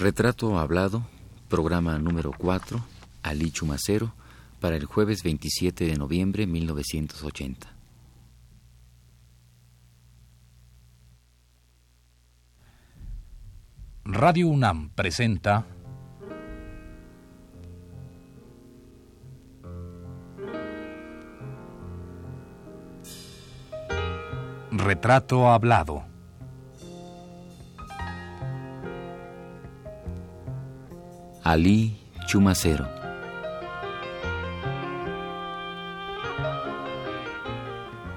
Retrato 0.00 0.58
Hablado, 0.58 1.02
programa 1.50 1.98
número 1.98 2.32
4, 2.32 2.82
Ali 3.22 3.50
Chumacero, 3.50 4.14
para 4.58 4.76
el 4.76 4.86
jueves 4.86 5.22
27 5.22 5.84
de 5.84 5.94
noviembre 5.96 6.46
de 6.46 6.52
1980. 6.52 7.68
Radio 14.06 14.48
UNAM 14.48 14.88
presenta 14.94 15.66
Retrato 24.70 25.50
Hablado. 25.50 26.09
Ali 31.50 31.96
Chumacero. 32.28 32.88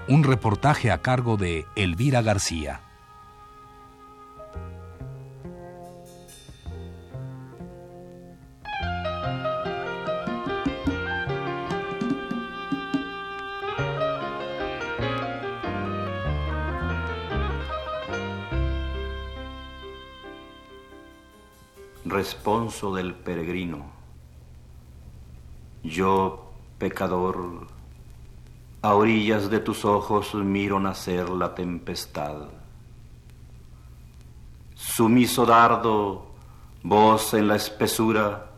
Un 0.07 0.23
reportaje 0.23 0.91
a 0.91 1.01
cargo 1.01 1.35
de 1.35 1.65
Elvira 1.75 2.21
García. 2.21 2.81
Responso 22.13 22.93
del 22.93 23.15
peregrino. 23.15 23.87
Yo, 25.81 26.51
pecador, 26.77 27.65
a 28.83 28.93
orillas 28.93 29.49
de 29.49 29.59
tus 29.59 29.83
ojos 29.83 30.35
miro 30.35 30.79
nacer 30.79 31.27
la 31.31 31.55
tempestad. 31.55 32.49
Sumiso 34.75 35.47
dardo, 35.47 36.27
voz 36.83 37.33
en 37.33 37.47
la 37.47 37.55
espesura, 37.55 38.51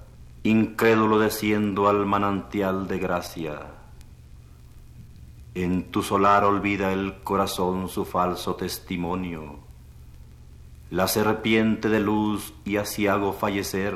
incrédulo 0.44 1.18
desciendo 1.18 1.88
al 1.88 2.06
manantial 2.06 2.90
de 2.90 3.00
gracia. 3.00 3.68
En 5.54 5.92
tu 5.92 6.04
solar 6.04 6.44
olvida 6.44 6.92
el 6.92 7.22
corazón 7.24 7.88
su 7.88 8.04
falso 8.04 8.56
testimonio 8.56 9.65
la 10.96 11.10
serpiente 11.10 11.90
de 11.90 12.00
luz 12.00 12.54
y 12.64 12.78
así 12.78 13.06
hago 13.06 13.34
fallecer, 13.34 13.96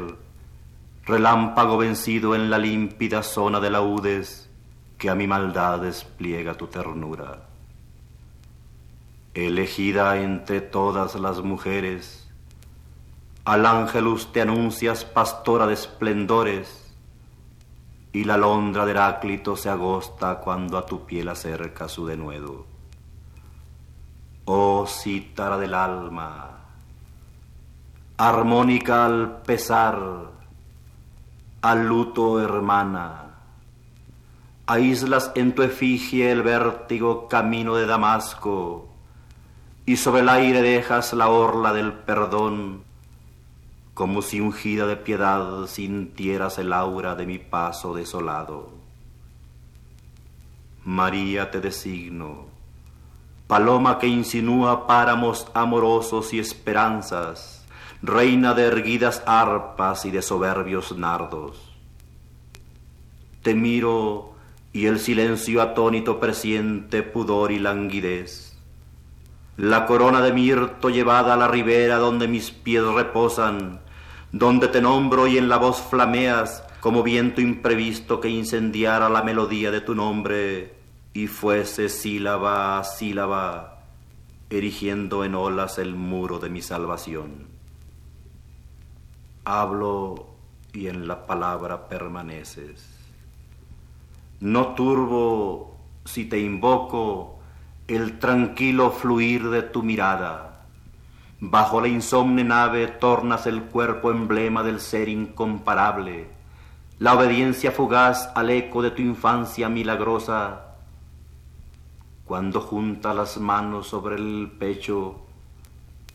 relámpago 1.05 1.77
vencido 1.77 2.35
en 2.35 2.49
la 2.49 2.57
límpida 2.57 3.23
zona 3.23 3.61
de 3.61 3.69
laudes 3.69 4.49
que 4.97 5.09
a 5.09 5.15
mi 5.15 5.25
maldad 5.25 5.79
despliega 5.79 6.55
tu 6.55 6.67
ternura. 6.67 7.47
Elegida 9.33 10.17
entre 10.17 10.59
todas 10.59 11.15
las 11.15 11.41
mujeres, 11.41 12.29
al 13.45 13.65
ángelus 13.65 14.33
te 14.33 14.41
anuncias 14.41 15.05
pastora 15.05 15.67
de 15.67 15.75
esplendores, 15.75 16.93
y 18.11 18.25
la 18.25 18.33
alondra 18.33 18.83
de 18.83 18.91
Heráclito 18.91 19.55
se 19.55 19.69
agosta 19.69 20.41
cuando 20.41 20.77
a 20.77 20.85
tu 20.85 21.05
piel 21.05 21.29
acerca 21.29 21.87
su 21.87 22.05
denuedo. 22.05 22.65
Oh 24.43 24.85
cítara 24.85 25.57
del 25.57 25.73
alma, 25.75 26.58
armónica 28.19 29.05
al 29.05 29.43
pesar, 29.43 29.97
al 31.61 31.87
luto 31.87 32.41
hermana. 32.41 33.27
Aíslas 34.67 35.31
en 35.35 35.55
tu 35.55 35.63
efigie 35.63 36.29
el 36.29 36.43
vértigo 36.43 37.29
camino 37.29 37.75
de 37.75 37.85
Damasco 37.85 38.89
y 39.85 39.95
sobre 39.95 40.19
el 40.19 40.27
aire 40.27 40.61
dejas 40.61 41.13
la 41.13 41.29
orla 41.29 41.71
del 41.71 41.93
perdón, 41.93 42.83
como 43.93 44.21
si 44.21 44.41
ungida 44.41 44.85
de 44.85 44.97
piedad 44.97 45.65
sintieras 45.67 46.57
el 46.57 46.73
aura 46.73 47.15
de 47.15 47.25
mi 47.25 47.39
paso 47.39 47.95
desolado. 47.95 48.73
María 50.83 51.51
te 51.51 51.61
designo, 51.61 52.47
paloma 53.47 53.97
que 53.97 54.07
insinúa 54.07 54.87
páramos 54.87 55.47
amorosos 55.53 56.33
y 56.33 56.39
esperanzas, 56.39 57.58
reina 58.01 58.53
de 58.53 58.63
erguidas 58.63 59.21
arpas 59.25 60.05
y 60.05 60.11
de 60.11 60.21
soberbios 60.21 60.97
nardos. 60.97 61.57
Te 63.41 63.53
miro 63.53 64.33
y 64.71 64.85
el 64.85 64.99
silencio 64.99 65.61
atónito 65.61 66.19
presiente 66.19 67.03
pudor 67.03 67.51
y 67.51 67.59
languidez. 67.59 68.57
La 69.57 69.85
corona 69.85 70.21
de 70.21 70.31
mirto 70.31 70.89
llevada 70.89 71.33
a 71.33 71.37
la 71.37 71.49
ribera 71.49 71.97
donde 71.97 72.29
mis 72.29 72.51
pies 72.51 72.83
reposan, 72.83 73.81
donde 74.31 74.69
te 74.69 74.81
nombro 74.81 75.27
y 75.27 75.37
en 75.37 75.49
la 75.49 75.57
voz 75.57 75.81
flameas 75.81 76.63
como 76.79 77.03
viento 77.03 77.41
imprevisto 77.41 78.21
que 78.21 78.29
incendiara 78.29 79.09
la 79.09 79.23
melodía 79.23 79.71
de 79.71 79.81
tu 79.81 79.95
nombre 79.95 80.75
y 81.13 81.27
fuese 81.27 81.89
sílaba 81.89 82.79
a 82.79 82.85
sílaba, 82.85 83.83
erigiendo 84.49 85.25
en 85.25 85.35
olas 85.35 85.77
el 85.77 85.95
muro 85.95 86.39
de 86.39 86.49
mi 86.49 86.61
salvación 86.61 87.48
hablo 89.49 90.27
y 90.73 90.87
en 90.87 91.07
la 91.07 91.25
palabra 91.25 91.87
permaneces. 91.87 92.87
No 94.39 94.75
turbo 94.75 95.75
si 96.05 96.25
te 96.25 96.39
invoco 96.39 97.39
el 97.87 98.19
tranquilo 98.19 98.91
fluir 98.91 99.49
de 99.49 99.63
tu 99.63 99.81
mirada. 99.81 100.65
Bajo 101.39 101.81
la 101.81 101.87
insomne 101.87 102.43
nave 102.43 102.87
tornas 102.87 103.47
el 103.47 103.63
cuerpo 103.63 104.11
emblema 104.11 104.61
del 104.61 104.79
ser 104.79 105.09
incomparable, 105.09 106.27
la 106.99 107.15
obediencia 107.15 107.71
fugaz 107.71 108.29
al 108.35 108.51
eco 108.51 108.83
de 108.83 108.91
tu 108.91 109.01
infancia 109.01 109.67
milagrosa. 109.67 110.75
Cuando 112.25 112.61
junta 112.61 113.15
las 113.15 113.39
manos 113.39 113.87
sobre 113.87 114.17
el 114.17 114.51
pecho, 114.59 115.21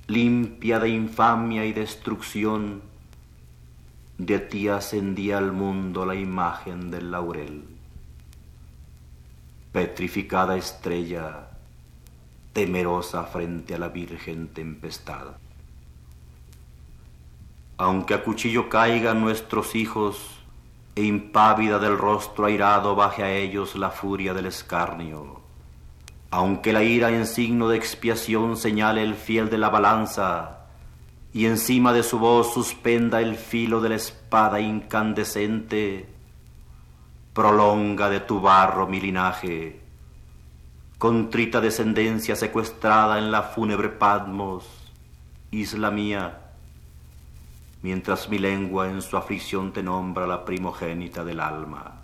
limpia 0.07 0.79
de 0.79 0.91
infamia 0.91 1.65
y 1.65 1.73
destrucción, 1.73 2.94
de 4.19 4.39
ti 4.39 4.69
ascendía 4.69 5.39
al 5.39 5.53
mundo 5.53 6.07
la 6.07 6.15
imagen 6.15 6.91
del 6.91 7.11
laurel. 7.11 7.65
Petrificada 9.73 10.57
estrella, 10.57 11.49
temerosa 12.53 13.25
frente 13.25 13.75
a 13.75 13.79
la 13.79 13.89
virgen 13.89 14.49
tempestad. 14.49 15.37
Aunque 17.77 18.15
a 18.15 18.23
cuchillo 18.23 18.69
caigan 18.69 19.21
nuestros 19.21 19.75
hijos, 19.75 20.45
e 20.97 21.03
impávida 21.03 21.79
del 21.79 21.99
rostro 21.99 22.47
airado 22.47 22.95
baje 22.95 23.23
a 23.25 23.33
ellos 23.33 23.75
la 23.75 23.91
furia 23.91 24.33
del 24.33 24.47
escarnio, 24.47 25.41
aunque 26.31 26.73
la 26.73 26.83
ira 26.83 27.11
en 27.11 27.27
signo 27.27 27.69
de 27.69 27.77
expiación 27.77 28.57
señale 28.57 29.03
el 29.03 29.15
fiel 29.15 29.51
de 29.51 29.59
la 29.59 29.71
balanza, 29.71 30.64
y 31.35 31.47
encima 31.47 31.93
de 31.93 32.05
su 32.05 32.21
voz 32.21 32.55
suspenda 32.55 33.21
el 33.21 33.35
filo 33.35 33.81
de 33.81 33.89
la 33.89 33.97
espada 33.97 34.61
incandescente, 34.61 36.09
prolonga 37.33 38.09
de 38.09 38.21
tu 38.21 38.41
barro 38.41 38.87
mi 38.87 39.01
linaje, 39.01 39.81
contrita 40.97 41.61
descendencia 41.61 42.37
secuestrada 42.37 43.19
en 43.19 43.33
la 43.33 43.43
fúnebre 43.43 43.89
Patmos, 43.89 44.65
isla 45.51 45.91
mía, 45.91 46.39
mientras 47.83 48.29
mi 48.29 48.39
lengua 48.39 48.89
en 48.89 49.03
su 49.03 49.17
aflicción 49.17 49.73
te 49.73 49.83
nombra 49.83 50.29
la 50.29 50.45
primogénita 50.45 51.25
del 51.25 51.41
alma. 51.41 52.01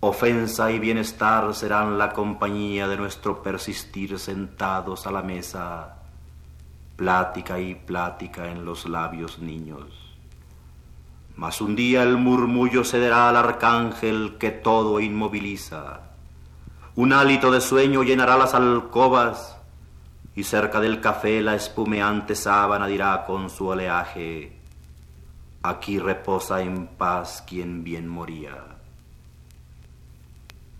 Ofensa 0.00 0.70
y 0.70 0.78
bienestar 0.78 1.54
serán 1.54 1.98
la 1.98 2.14
compañía 2.14 2.88
de 2.88 2.96
nuestro 2.96 3.42
persistir 3.42 4.18
sentados 4.18 5.06
a 5.06 5.12
la 5.12 5.20
mesa, 5.20 6.03
plática 6.96 7.58
y 7.58 7.74
plática 7.74 8.50
en 8.50 8.64
los 8.64 8.86
labios 8.86 9.38
niños. 9.38 9.86
Mas 11.36 11.60
un 11.60 11.74
día 11.74 12.02
el 12.02 12.16
murmullo 12.16 12.84
cederá 12.84 13.28
al 13.28 13.36
arcángel 13.36 14.36
que 14.38 14.50
todo 14.50 15.00
inmoviliza. 15.00 16.00
Un 16.94 17.12
hálito 17.12 17.50
de 17.50 17.60
sueño 17.60 18.04
llenará 18.04 18.36
las 18.36 18.54
alcobas 18.54 19.56
y 20.36 20.44
cerca 20.44 20.80
del 20.80 21.00
café 21.00 21.42
la 21.42 21.56
espumeante 21.56 22.36
sábana 22.36 22.86
dirá 22.86 23.24
con 23.26 23.50
su 23.50 23.66
oleaje, 23.66 24.56
aquí 25.62 25.98
reposa 25.98 26.60
en 26.62 26.86
paz 26.86 27.42
quien 27.46 27.82
bien 27.82 28.06
moría. 28.06 28.64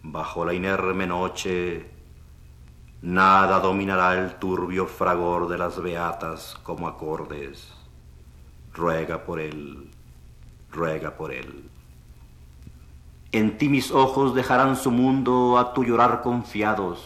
Bajo 0.02 0.44
la 0.44 0.54
inerme 0.54 1.06
noche 1.06 1.90
Nada 3.02 3.60
dominará 3.60 4.14
el 4.14 4.36
turbio 4.36 4.86
fragor 4.86 5.48
de 5.48 5.58
las 5.58 5.80
beatas 5.80 6.56
como 6.62 6.88
acordes. 6.88 7.72
ruega 8.72 9.24
por 9.24 9.38
él, 9.40 9.90
ruega 10.70 11.16
por 11.16 11.32
él. 11.32 11.70
En 13.30 13.56
ti 13.58 13.68
mis 13.68 13.90
ojos 13.90 14.34
dejarán 14.34 14.76
su 14.76 14.90
mundo 14.90 15.58
a 15.58 15.72
tu 15.72 15.84
llorar 15.84 16.22
confiados, 16.22 17.00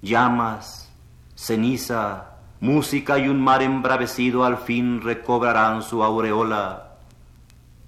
llamas, 0.00 0.90
ceniza, 1.34 2.36
música 2.60 3.18
y 3.18 3.28
un 3.28 3.40
mar 3.40 3.62
embravecido 3.62 4.44
al 4.44 4.58
fin 4.58 5.00
recobrarán 5.00 5.82
su 5.82 6.02
aureola, 6.02 6.96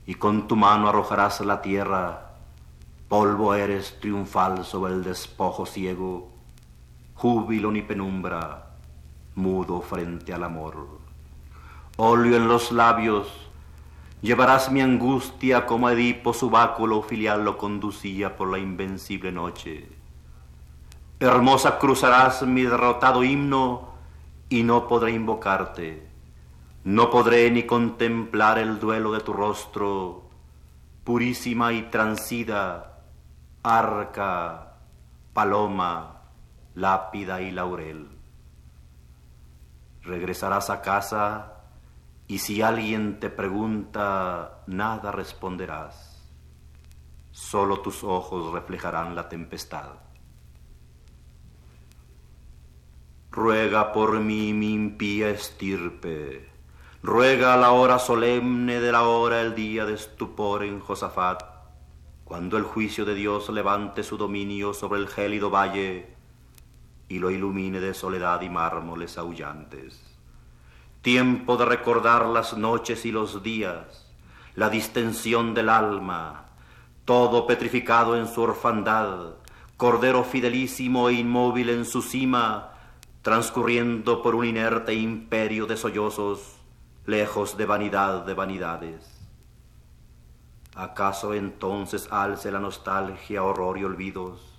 y 0.06 0.14
con 0.14 0.48
tu 0.48 0.56
mano 0.56 0.88
arrojarás 0.88 1.40
la 1.40 1.60
tierra, 1.62 2.32
polvo 3.08 3.54
eres 3.54 3.98
triunfal 4.00 4.64
sobre 4.64 4.92
el 4.94 5.02
despojo 5.02 5.66
ciego, 5.66 6.30
júbilo 7.20 7.70
ni 7.70 7.82
penumbra, 7.82 8.70
mudo 9.34 9.82
frente 9.82 10.32
al 10.32 10.42
amor. 10.42 11.00
Óleo 11.98 12.34
en 12.34 12.48
los 12.48 12.72
labios, 12.72 13.28
llevarás 14.22 14.72
mi 14.72 14.80
angustia 14.80 15.66
como 15.66 15.90
Edipo 15.90 16.32
su 16.32 16.48
báculo 16.48 17.02
filial 17.02 17.44
lo 17.44 17.58
conducía 17.58 18.38
por 18.38 18.50
la 18.50 18.56
invencible 18.56 19.32
noche. 19.32 19.86
Hermosa 21.18 21.78
cruzarás 21.78 22.40
mi 22.44 22.62
derrotado 22.62 23.22
himno 23.22 23.90
y 24.48 24.62
no 24.62 24.88
podré 24.88 25.12
invocarte, 25.12 26.08
no 26.84 27.10
podré 27.10 27.50
ni 27.50 27.64
contemplar 27.64 28.58
el 28.58 28.80
duelo 28.80 29.12
de 29.12 29.20
tu 29.20 29.34
rostro, 29.34 30.22
purísima 31.04 31.74
y 31.74 31.82
transida, 31.82 33.02
arca, 33.62 34.76
paloma, 35.34 36.19
lápida 36.74 37.40
y 37.42 37.50
laurel. 37.50 38.08
Regresarás 40.02 40.70
a 40.70 40.80
casa 40.80 41.60
y 42.26 42.38
si 42.38 42.62
alguien 42.62 43.18
te 43.20 43.28
pregunta, 43.28 44.62
nada 44.66 45.12
responderás. 45.12 46.22
Solo 47.32 47.80
tus 47.80 48.04
ojos 48.04 48.52
reflejarán 48.52 49.14
la 49.14 49.28
tempestad. 49.28 49.90
Ruega 53.30 53.92
por 53.92 54.18
mí 54.20 54.52
mi 54.52 54.72
impía 54.72 55.30
estirpe, 55.30 56.48
ruega 57.02 57.54
a 57.54 57.56
la 57.56 57.70
hora 57.70 57.98
solemne 57.98 58.80
de 58.80 58.90
la 58.90 59.04
hora 59.04 59.40
el 59.40 59.54
día 59.54 59.86
de 59.86 59.94
estupor 59.94 60.64
en 60.64 60.80
Josafat, 60.80 61.42
cuando 62.24 62.56
el 62.56 62.64
juicio 62.64 63.04
de 63.04 63.14
Dios 63.14 63.48
levante 63.48 64.02
su 64.02 64.16
dominio 64.16 64.74
sobre 64.74 65.00
el 65.00 65.08
gélido 65.08 65.50
valle 65.50 66.19
y 67.10 67.18
lo 67.18 67.30
ilumine 67.30 67.80
de 67.80 67.92
soledad 67.92 68.40
y 68.40 68.48
mármoles 68.48 69.18
aullantes. 69.18 70.00
Tiempo 71.02 71.56
de 71.56 71.64
recordar 71.64 72.24
las 72.26 72.56
noches 72.56 73.04
y 73.04 73.10
los 73.10 73.42
días, 73.42 74.06
la 74.54 74.70
distensión 74.70 75.52
del 75.52 75.70
alma, 75.70 76.46
todo 77.04 77.48
petrificado 77.48 78.16
en 78.16 78.28
su 78.28 78.42
orfandad, 78.42 79.34
cordero 79.76 80.22
fidelísimo 80.22 81.08
e 81.08 81.14
inmóvil 81.14 81.70
en 81.70 81.84
su 81.84 82.00
cima, 82.00 82.74
transcurriendo 83.22 84.22
por 84.22 84.36
un 84.36 84.44
inerte 84.44 84.94
imperio 84.94 85.66
de 85.66 85.76
sollozos, 85.76 86.58
lejos 87.06 87.56
de 87.56 87.66
vanidad 87.66 88.24
de 88.24 88.34
vanidades. 88.34 89.20
¿Acaso 90.76 91.34
entonces 91.34 92.06
alce 92.12 92.52
la 92.52 92.60
nostalgia, 92.60 93.42
horror 93.42 93.78
y 93.78 93.84
olvidos? 93.84 94.49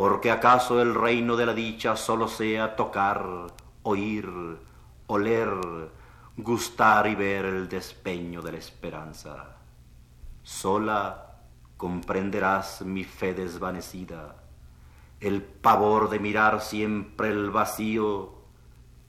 Porque 0.00 0.30
acaso 0.30 0.80
el 0.80 0.94
reino 0.94 1.36
de 1.36 1.44
la 1.44 1.52
dicha 1.52 1.94
solo 1.94 2.26
sea 2.26 2.74
tocar, 2.74 3.22
oír, 3.82 4.26
oler, 5.06 5.50
gustar 6.38 7.06
y 7.06 7.14
ver 7.14 7.44
el 7.44 7.68
despeño 7.68 8.40
de 8.40 8.52
la 8.52 8.56
esperanza. 8.56 9.58
Sola 10.42 11.42
comprenderás 11.76 12.80
mi 12.80 13.04
fe 13.04 13.34
desvanecida, 13.34 14.36
el 15.20 15.42
pavor 15.42 16.08
de 16.08 16.18
mirar 16.18 16.62
siempre 16.62 17.28
el 17.28 17.50
vacío 17.50 18.36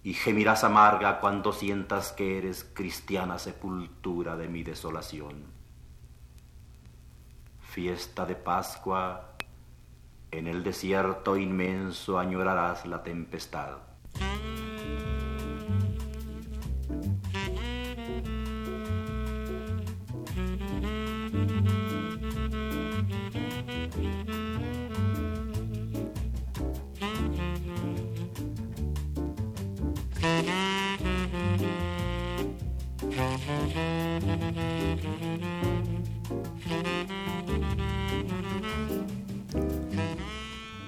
y 0.03 0.13
gemirás 0.13 0.65
amarga 0.65 1.21
cuando 1.21 1.53
sientas 1.53 2.11
que 2.11 2.37
eres 2.37 2.65
cristiana 2.65 3.39
sepultura 3.39 4.35
de 4.35 4.49
mi 4.49 4.61
desolación. 4.61 5.45
Fiesta 7.61 8.25
de 8.25 8.35
Pascua, 8.35 9.30
en 10.31 10.47
el 10.47 10.63
desierto 10.63 11.37
inmenso 11.37 12.17
añorarás 12.17 12.85
la 12.85 13.03
tempestad. 13.03 13.77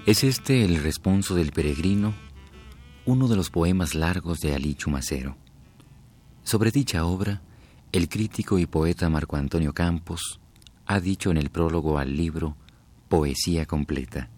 Es 0.06 0.22
este 0.22 0.66
el 0.66 0.82
responso 0.82 1.34
del 1.34 1.50
peregrino, 1.52 2.12
uno 3.06 3.26
de 3.26 3.36
los 3.36 3.48
poemas 3.48 3.94
largos 3.94 4.38
de 4.40 4.54
Ali 4.54 4.74
Chumacero. 4.74 5.38
Sobre 6.42 6.70
dicha 6.70 7.06
obra, 7.06 7.40
el 7.90 8.10
crítico 8.10 8.58
y 8.58 8.66
poeta 8.66 9.08
Marco 9.08 9.36
Antonio 9.36 9.72
Campos 9.72 10.40
ha 10.84 11.00
dicho 11.00 11.30
en 11.30 11.38
el 11.38 11.48
prólogo 11.48 11.98
al 11.98 12.14
libro 12.14 12.54
Poesía 13.08 13.64
completa. 13.64 14.28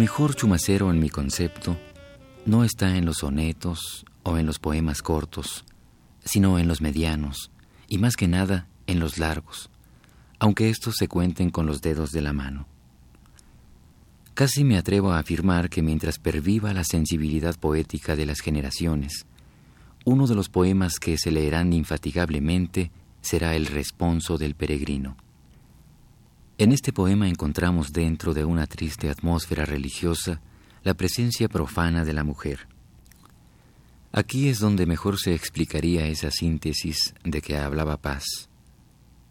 Mejor 0.00 0.34
chumacero 0.34 0.90
en 0.90 0.98
mi 0.98 1.10
concepto 1.10 1.76
no 2.46 2.64
está 2.64 2.96
en 2.96 3.04
los 3.04 3.18
sonetos 3.18 4.06
o 4.22 4.38
en 4.38 4.46
los 4.46 4.58
poemas 4.58 5.02
cortos, 5.02 5.66
sino 6.24 6.58
en 6.58 6.68
los 6.68 6.80
medianos 6.80 7.50
y 7.86 7.98
más 7.98 8.16
que 8.16 8.26
nada 8.26 8.66
en 8.86 8.98
los 8.98 9.18
largos, 9.18 9.68
aunque 10.38 10.70
estos 10.70 10.94
se 10.96 11.06
cuenten 11.06 11.50
con 11.50 11.66
los 11.66 11.82
dedos 11.82 12.12
de 12.12 12.22
la 12.22 12.32
mano. 12.32 12.66
Casi 14.32 14.64
me 14.64 14.78
atrevo 14.78 15.12
a 15.12 15.18
afirmar 15.18 15.68
que 15.68 15.82
mientras 15.82 16.18
perviva 16.18 16.72
la 16.72 16.84
sensibilidad 16.84 17.56
poética 17.56 18.16
de 18.16 18.24
las 18.24 18.40
generaciones, 18.40 19.26
uno 20.06 20.26
de 20.26 20.34
los 20.34 20.48
poemas 20.48 20.98
que 20.98 21.18
se 21.18 21.30
leerán 21.30 21.74
infatigablemente 21.74 22.90
será 23.20 23.54
el 23.54 23.66
responso 23.66 24.38
del 24.38 24.54
peregrino. 24.54 25.18
En 26.60 26.72
este 26.72 26.92
poema 26.92 27.26
encontramos 27.26 27.90
dentro 27.90 28.34
de 28.34 28.44
una 28.44 28.66
triste 28.66 29.08
atmósfera 29.08 29.64
religiosa 29.64 30.42
la 30.84 30.92
presencia 30.92 31.48
profana 31.48 32.04
de 32.04 32.12
la 32.12 32.22
mujer. 32.22 32.68
Aquí 34.12 34.50
es 34.50 34.58
donde 34.58 34.84
mejor 34.84 35.18
se 35.18 35.34
explicaría 35.34 36.06
esa 36.06 36.30
síntesis 36.30 37.14
de 37.24 37.40
que 37.40 37.56
hablaba 37.56 37.96
Paz, 37.96 38.50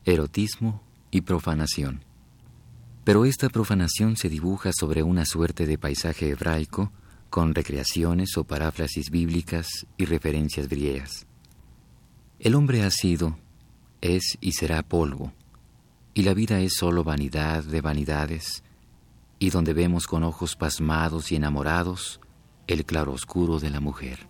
erotismo 0.06 0.82
y 1.12 1.22
profanación. 1.22 2.04
Pero 3.04 3.26
esta 3.26 3.50
profanación 3.50 4.18
se 4.18 4.28
dibuja 4.28 4.72
sobre 4.74 5.04
una 5.04 5.24
suerte 5.24 5.68
de 5.68 5.78
paisaje 5.78 6.30
hebraico 6.30 6.92
con 7.30 7.54
recreaciones 7.54 8.38
o 8.38 8.44
paráfrasis 8.44 9.12
bíblicas 9.12 9.68
y 9.98 10.06
referencias 10.06 10.68
griegas. 10.68 11.28
El 12.40 12.56
hombre 12.56 12.82
ha 12.82 12.90
sido, 12.90 13.38
es 14.02 14.36
y 14.42 14.54
será 14.54 14.82
polvo, 14.82 15.32
y 16.20 16.24
la 16.24 16.34
vida 16.34 16.60
es 16.60 16.74
sólo 16.74 17.06
vanidad 17.06 17.64
de 17.64 17.80
vanidades, 17.80 18.62
y 19.40 19.52
donde 19.52 19.72
vemos 19.72 20.06
con 20.06 20.24
ojos 20.24 20.58
pasmados 20.58 21.32
y 21.32 21.38
enamorados 21.38 22.20
el 22.68 22.84
claroscuro 22.84 23.58
de 23.62 23.70
la 23.70 23.80
mujer. 23.80 24.29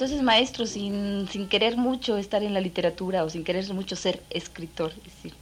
Entonces, 0.00 0.22
maestro, 0.22 0.64
sin, 0.64 1.28
sin 1.28 1.46
querer 1.46 1.76
mucho 1.76 2.16
estar 2.16 2.42
en 2.42 2.54
la 2.54 2.62
literatura 2.62 3.22
o 3.22 3.28
sin 3.28 3.44
querer 3.44 3.70
mucho 3.74 3.96
ser 3.96 4.22
escritor, 4.30 4.94
es 4.96 5.14
decir, 5.14 5.34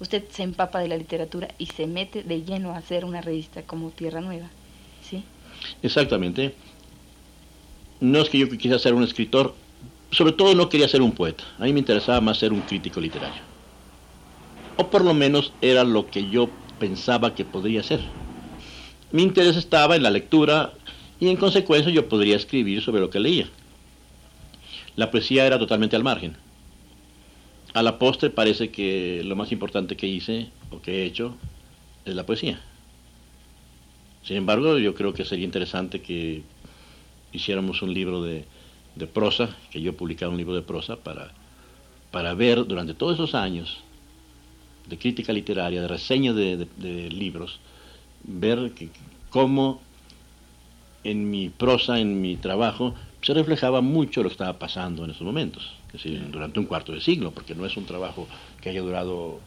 usted 0.00 0.22
se 0.28 0.42
empapa 0.42 0.80
de 0.80 0.88
la 0.88 0.98
literatura 0.98 1.48
y 1.56 1.64
se 1.64 1.86
mete 1.86 2.22
de 2.22 2.42
lleno 2.42 2.72
a 2.72 2.76
hacer 2.76 3.06
una 3.06 3.22
revista 3.22 3.62
como 3.62 3.88
Tierra 3.88 4.20
Nueva, 4.20 4.50
¿sí? 5.02 5.24
Exactamente. 5.82 6.54
No 7.98 8.20
es 8.20 8.28
que 8.28 8.36
yo 8.36 8.50
quisiera 8.50 8.78
ser 8.78 8.92
un 8.92 9.02
escritor, 9.02 9.54
sobre 10.10 10.32
todo 10.32 10.54
no 10.54 10.68
quería 10.68 10.88
ser 10.88 11.00
un 11.00 11.12
poeta. 11.12 11.44
A 11.58 11.62
mí 11.62 11.72
me 11.72 11.78
interesaba 11.78 12.20
más 12.20 12.36
ser 12.36 12.52
un 12.52 12.60
crítico 12.60 13.00
literario. 13.00 13.40
O 14.76 14.88
por 14.90 15.06
lo 15.06 15.14
menos 15.14 15.54
era 15.62 15.84
lo 15.84 16.06
que 16.10 16.28
yo 16.28 16.50
pensaba 16.78 17.34
que 17.34 17.46
podría 17.46 17.82
ser. 17.82 18.00
Mi 19.10 19.22
interés 19.22 19.56
estaba 19.56 19.96
en 19.96 20.02
la 20.02 20.10
lectura 20.10 20.74
y 21.18 21.30
en 21.30 21.38
consecuencia 21.38 21.90
yo 21.90 22.10
podría 22.10 22.36
escribir 22.36 22.82
sobre 22.82 23.00
lo 23.00 23.08
que 23.08 23.20
leía. 23.20 23.48
La 24.96 25.10
poesía 25.10 25.46
era 25.46 25.58
totalmente 25.58 25.94
al 25.96 26.02
margen. 26.02 26.36
A 27.74 27.82
la 27.82 27.98
postre 27.98 28.30
parece 28.30 28.70
que 28.70 29.22
lo 29.24 29.36
más 29.36 29.52
importante 29.52 29.96
que 29.96 30.06
hice 30.06 30.48
o 30.70 30.80
que 30.80 31.02
he 31.02 31.04
hecho 31.04 31.36
es 32.06 32.14
la 32.14 32.24
poesía. 32.24 32.60
Sin 34.22 34.38
embargo, 34.38 34.78
yo 34.78 34.94
creo 34.94 35.12
que 35.12 35.24
sería 35.24 35.44
interesante 35.44 36.00
que 36.00 36.42
hiciéramos 37.32 37.82
un 37.82 37.92
libro 37.92 38.22
de, 38.22 38.44
prosa, 39.12 39.54
que 39.70 39.82
yo 39.82 39.94
publicara 39.94 40.30
un 40.30 40.38
libro 40.38 40.54
de 40.54 40.62
prosa 40.62 40.96
para, 40.96 41.30
para 42.10 42.32
ver 42.32 42.66
durante 42.66 42.94
todos 42.94 43.14
esos 43.14 43.34
años 43.34 43.78
de 44.88 44.98
crítica 44.98 45.32
literaria, 45.32 45.82
de 45.82 45.88
reseña 45.88 46.32
de, 46.32 46.66
libros, 47.10 47.60
ver 48.24 48.72
que, 48.72 48.88
cómo 49.30 49.80
en 51.04 51.30
mi 51.30 51.50
prosa, 51.50 52.00
en 52.00 52.20
mi 52.20 52.36
trabajo, 52.36 52.94
se 53.26 53.34
reflejaba 53.34 53.80
mucho 53.80 54.22
lo 54.22 54.28
que 54.28 54.34
estaba 54.34 54.56
pasando 54.56 55.04
en 55.04 55.10
esos 55.10 55.22
momentos, 55.22 55.74
es 55.88 55.94
decir, 55.94 56.30
durante 56.30 56.60
un 56.60 56.66
cuarto 56.66 56.92
de 56.92 57.00
siglo, 57.00 57.32
porque 57.32 57.56
no 57.56 57.66
es 57.66 57.76
un 57.76 57.84
trabajo 57.84 58.28
que 58.60 58.68
haya 58.68 58.80
durado 58.80 59.40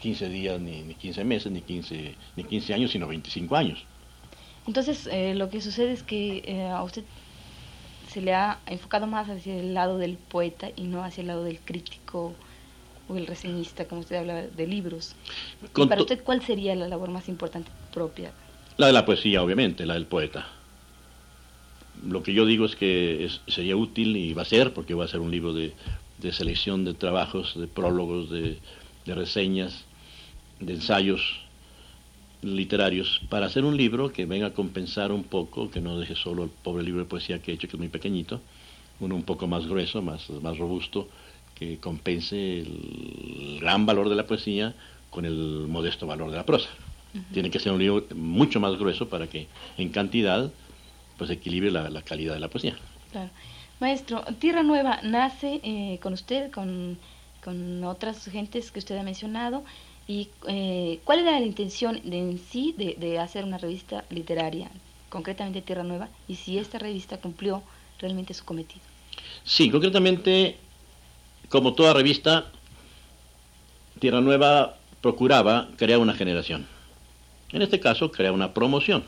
15 0.00 0.30
días, 0.30 0.58
ni, 0.58 0.80
ni 0.80 0.94
15 0.94 1.22
meses, 1.22 1.52
ni 1.52 1.60
15, 1.60 2.14
ni 2.34 2.44
15 2.44 2.72
años, 2.72 2.92
sino 2.92 3.06
25 3.06 3.54
años. 3.54 3.84
Entonces, 4.66 5.06
eh, 5.12 5.34
lo 5.34 5.50
que 5.50 5.60
sucede 5.60 5.92
es 5.92 6.02
que 6.02 6.44
eh, 6.46 6.66
a 6.66 6.82
usted 6.82 7.04
se 8.08 8.22
le 8.22 8.32
ha 8.32 8.58
enfocado 8.64 9.06
más 9.06 9.28
hacia 9.28 9.54
el 9.54 9.74
lado 9.74 9.98
del 9.98 10.16
poeta 10.16 10.70
y 10.74 10.84
no 10.84 11.04
hacia 11.04 11.20
el 11.20 11.26
lado 11.26 11.44
del 11.44 11.60
crítico 11.60 12.32
o 13.06 13.16
el 13.18 13.26
reseñista, 13.26 13.84
como 13.84 14.00
usted 14.00 14.16
habla 14.16 14.46
de 14.46 14.66
libros. 14.66 15.14
¿Y 15.76 15.86
para 15.86 16.00
usted, 16.00 16.24
¿cuál 16.24 16.40
sería 16.40 16.74
la 16.74 16.88
labor 16.88 17.10
más 17.10 17.28
importante 17.28 17.70
propia? 17.92 18.32
La 18.78 18.86
de 18.86 18.94
la 18.94 19.04
poesía, 19.04 19.42
obviamente, 19.42 19.84
la 19.84 19.92
del 19.92 20.06
poeta. 20.06 20.55
Lo 22.04 22.22
que 22.22 22.34
yo 22.34 22.46
digo 22.46 22.66
es 22.66 22.76
que 22.76 23.28
sería 23.46 23.76
útil 23.76 24.16
y 24.16 24.34
va 24.34 24.42
a 24.42 24.46
ser, 24.46 24.72
porque 24.72 24.94
va 24.94 25.04
a 25.04 25.08
ser 25.08 25.20
un 25.20 25.30
libro 25.30 25.52
de, 25.52 25.72
selección 26.32 26.84
de 26.84 26.94
trabajos, 26.94 27.58
de 27.58 27.66
prólogos, 27.68 28.30
de 28.30 28.58
reseñas, 29.06 29.84
de 30.60 30.74
ensayos 30.74 31.46
literarios 32.42 33.20
para 33.28 33.46
hacer 33.46 33.64
un 33.64 33.76
libro 33.76 34.12
que 34.12 34.26
venga 34.26 34.48
a 34.48 34.52
compensar 34.52 35.12
un 35.12 35.24
poco, 35.24 35.70
que 35.70 35.80
no 35.80 35.98
deje 35.98 36.14
solo 36.14 36.44
el 36.44 36.50
pobre 36.50 36.84
libro 36.84 37.00
de 37.00 37.06
poesía 37.06 37.40
que 37.40 37.50
he 37.50 37.54
hecho, 37.54 37.68
que 37.68 37.76
es 37.76 37.78
muy 37.78 37.88
pequeñito, 37.88 38.40
uno 39.00 39.14
un 39.14 39.24
poco 39.24 39.46
más 39.46 39.66
grueso, 39.66 40.02
más, 40.02 40.28
más 40.30 40.56
robusto, 40.58 41.08
que 41.54 41.78
compense 41.78 42.60
el 42.60 43.58
gran 43.60 43.86
valor 43.86 44.08
de 44.08 44.14
la 44.14 44.26
poesía 44.26 44.74
con 45.10 45.24
el 45.24 45.66
modesto 45.68 46.06
valor 46.06 46.30
de 46.30 46.36
la 46.36 46.46
prosa. 46.46 46.68
Tiene 47.32 47.50
que 47.50 47.58
ser 47.58 47.72
un 47.72 47.78
libro 47.78 48.04
mucho 48.14 48.60
más 48.60 48.76
grueso 48.76 49.08
para 49.08 49.26
que 49.26 49.46
en 49.78 49.88
cantidad 49.88 50.52
pues 51.16 51.30
equilibre 51.30 51.70
la, 51.70 52.02
calidad 52.02 52.34
de 52.34 52.40
la 52.40 52.48
poesía. 52.48 52.76
Claro. 53.12 53.30
Maestro, 53.80 54.24
Tierra 54.38 54.62
Nueva 54.62 55.00
nace 55.02 55.60
eh, 55.62 55.98
con 56.02 56.12
usted, 56.14 56.50
con, 56.50 56.98
con 57.44 57.84
otras 57.84 58.24
gentes 58.26 58.70
que 58.70 58.78
usted 58.78 58.96
ha 58.96 59.02
mencionado, 59.02 59.64
¿Y 60.08 60.28
eh, 60.46 61.00
cuál 61.04 61.20
era 61.20 61.32
la 61.32 61.46
intención 61.46 62.00
de, 62.04 62.18
en 62.18 62.38
sí 62.38 62.74
de, 62.76 63.18
hacer 63.18 63.44
una 63.44 63.58
revista 63.58 64.04
literaria, 64.10 64.70
concretamente 65.08 65.62
Tierra 65.62 65.82
Nueva, 65.82 66.08
y 66.28 66.36
si 66.36 66.58
esta 66.58 66.78
revista 66.78 67.18
cumplió 67.18 67.62
realmente 67.98 68.32
su 68.32 68.44
cometido? 68.44 68.82
Sí, 69.42 69.68
concretamente, 69.68 70.58
como 71.48 71.74
toda 71.74 71.92
revista, 71.92 72.46
Tierra 73.98 74.20
Nueva 74.20 74.76
procuraba 75.00 75.68
crear 75.76 75.98
una 75.98 76.14
generación. 76.14 76.66
En 77.50 77.62
este 77.62 77.80
caso, 77.80 78.12
crear 78.12 78.32
una 78.32 78.54
promoción, 78.54 79.04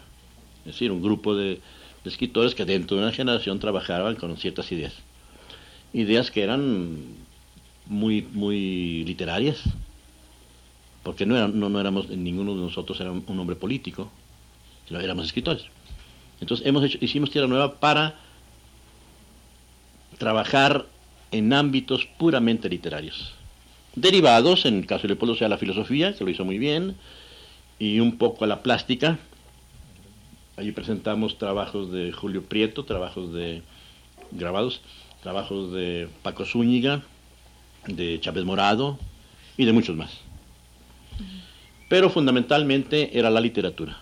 es 0.60 0.72
decir, 0.72 0.90
un 0.90 1.00
grupo 1.00 1.36
de, 1.36 1.60
de 2.04 2.10
escritores 2.10 2.54
que 2.54 2.64
dentro 2.64 2.96
de 2.96 3.02
una 3.02 3.12
generación 3.12 3.58
trabajaban 3.58 4.16
con 4.16 4.36
ciertas 4.36 4.70
ideas. 4.72 4.94
Ideas 5.92 6.30
que 6.30 6.42
eran 6.42 6.96
muy, 7.86 8.22
muy 8.22 9.04
literarias, 9.04 9.62
porque 11.02 11.26
no, 11.26 11.48
no, 11.48 11.80
éramos, 11.80 12.08
ninguno 12.10 12.54
de 12.54 12.60
nosotros 12.60 13.00
era 13.00 13.10
un, 13.10 13.38
hombre 13.38 13.56
político, 13.56 14.10
sino 14.86 15.00
éramos 15.00 15.26
escritores. 15.26 15.64
Entonces 16.40 16.66
hemos 16.66 16.84
hecho, 16.84 16.98
hicimos 17.00 17.30
Tierra 17.30 17.48
Nueva 17.48 17.80
para 17.80 18.16
trabajar 20.18 20.86
en 21.30 21.52
ámbitos 21.52 22.06
puramente 22.18 22.68
literarios. 22.68 23.32
Derivados, 23.94 24.64
en 24.66 24.78
el 24.78 24.86
caso 24.86 25.02
de 25.02 25.08
Leopoldo, 25.08 25.34
sea 25.34 25.48
la 25.48 25.58
filosofía, 25.58 26.14
que 26.14 26.24
lo 26.24 26.30
hizo 26.30 26.44
muy 26.44 26.58
bien, 26.58 26.96
y 27.78 28.00
un 28.00 28.18
poco 28.18 28.44
a 28.44 28.48
la 28.48 28.62
plástica. 28.62 29.18
Allí 30.58 30.72
presentamos 30.72 31.38
trabajos 31.38 31.90
de 31.90 32.12
Julio 32.12 32.42
Prieto, 32.42 32.84
trabajos 32.84 33.32
de 33.32 33.62
grabados, 34.32 34.82
trabajos 35.22 35.72
de 35.72 36.08
Paco 36.22 36.44
Zúñiga, 36.44 37.02
de 37.86 38.20
Chávez 38.20 38.44
Morado 38.44 38.98
y 39.56 39.64
de 39.64 39.72
muchos 39.72 39.96
más 39.96 40.28
pero 41.88 42.10
fundamentalmente 42.10 43.18
era 43.18 43.30
la 43.30 43.40
literatura. 43.40 43.98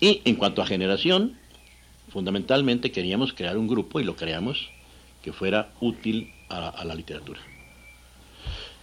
Y 0.00 0.20
en 0.24 0.34
cuanto 0.34 0.60
a 0.60 0.66
generación, 0.66 1.36
fundamentalmente 2.10 2.90
queríamos 2.90 3.32
crear 3.32 3.56
un 3.56 3.68
grupo 3.68 4.00
y 4.00 4.04
lo 4.04 4.16
creamos 4.16 4.68
que 5.22 5.32
fuera 5.32 5.70
útil 5.80 6.32
a, 6.48 6.84
la 6.84 6.94
literatura. 6.94 7.40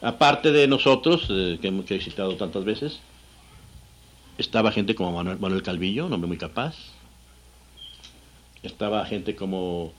Aparte 0.02 0.52
de 0.52 0.68
nosotros, 0.68 1.28
eh, 1.30 1.60
que 1.62 1.68
hemos 1.68 1.86
visitado 1.86 2.36
tantas 2.36 2.66
veces, 2.66 3.00
estaba 4.38 4.72
gente 4.72 4.96
como 4.96 5.12
Manuel, 5.12 5.40
Manuel, 5.40 5.64
Calvillo, 5.64 6.06
un 6.06 6.14
hombre 6.14 6.28
muy 6.28 6.38
capaz. 6.38 6.76
Estaba 8.62 9.06
gente 9.06 9.36
como 9.36 9.94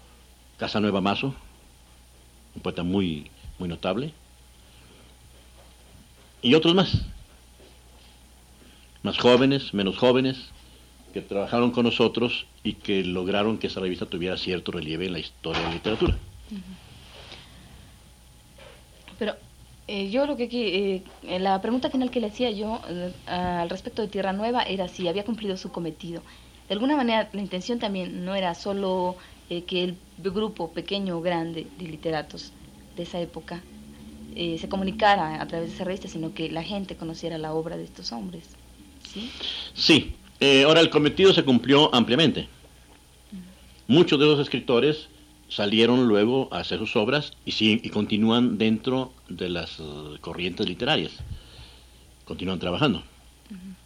Casanueva 0.57 1.01
Mazo, 1.01 1.35
un 2.55 2.63
poeta 2.63 2.83
muy, 2.83 3.31
muy 3.59 3.69
notable. 3.69 4.13
Y 6.43 6.55
otros 6.55 6.75
más 6.75 7.05
más 9.05 9.19
jóvenes, 9.19 9.75
menos 9.75 9.99
jóvenes, 9.99 10.49
que 11.13 11.21
trabajaron 11.21 11.71
con 11.71 11.85
nosotros 11.85 12.47
y 12.65 12.73
que 12.73 13.05
lograron 13.05 13.59
que 13.59 13.67
esa 13.67 13.81
revista 13.81 14.07
tuviera 14.07 14.37
cierto 14.39 14.73
relieve 14.73 15.07
en 15.07 15.13
la 15.13 15.19
historia 15.19 15.61
de 15.61 15.69
la 15.69 15.75
literatura. 15.75 16.17
Pero 19.19 19.37
eh, 19.87 20.11
yo 20.11 20.27
lo 20.27 20.37
que 20.37 20.49
eh, 21.23 21.39
la 21.39 21.61
pregunta 21.61 21.91
final 21.91 22.11
que 22.11 22.21
le 22.21 22.29
hacía 22.29 22.51
yo 22.51 22.81
eh, 22.89 23.13
al 23.27 23.69
respecto 23.71 24.03
de 24.03 24.09
Tierra 24.09 24.33
Nueva 24.33 24.63
era 24.63 24.89
si 24.89 25.09
había 25.09 25.25
cumplido 25.25 25.57
su 25.57 25.71
cometido. 25.71 26.23
De 26.69 26.75
alguna 26.75 26.97
manera 26.97 27.29
la 27.33 27.41
intención 27.41 27.79
también 27.79 28.25
no 28.25 28.35
era 28.35 28.55
solo 28.55 29.17
que 29.49 29.85
el 29.85 29.97
grupo 30.17 30.73
pequeño 30.73 31.19
o 31.19 31.21
grande 31.21 31.67
de 31.79 31.87
literatos 31.87 32.53
de 32.97 33.03
esa 33.03 33.21
época 33.21 33.63
se 34.35 34.69
comunicara 34.71 35.41
a 35.41 35.47
través 35.47 35.69
de 35.69 35.75
esa 35.75 35.85
revista, 35.85 36.09
sino 36.09 36.33
que 36.33 36.51
la 36.51 36.63
gente 36.63 36.97
conociera 36.97 37.37
la 37.37 37.53
obra 37.53 37.77
de 37.77 37.85
estos 37.85 38.11
hombres. 38.13 38.57
Sí. 39.75 40.15
Eh, 40.41 40.65
ahora 40.65 40.81
el 40.81 40.91
cometido 40.91 41.33
se 41.33 41.45
cumplió 41.45 41.95
ampliamente. 41.95 42.49
Muchos 43.87 44.19
de 44.19 44.27
los 44.27 44.41
escritores 44.41 45.09
salieron 45.49 46.07
luego 46.09 46.49
a 46.53 46.59
hacer 46.59 46.79
sus 46.79 46.97
obras 46.97 47.33
y, 47.45 47.55
y 47.87 47.91
continúan 47.91 48.59
dentro 48.59 49.13
de 49.29 49.49
las 49.51 49.79
eh, 49.81 49.83
corrientes 50.21 50.69
literarias. 50.69 51.13
Continúan 52.25 52.59
trabajando. 52.59 53.03